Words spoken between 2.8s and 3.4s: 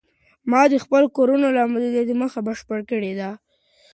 کړی دی.